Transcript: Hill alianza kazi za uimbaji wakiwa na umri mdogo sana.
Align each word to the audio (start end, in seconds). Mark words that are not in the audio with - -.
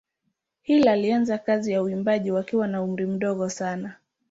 Hill 0.61 0.87
alianza 0.89 1.37
kazi 1.37 1.71
za 1.73 1.81
uimbaji 1.83 2.31
wakiwa 2.31 2.67
na 2.67 2.83
umri 2.83 3.05
mdogo 3.05 3.49
sana. 3.49 3.95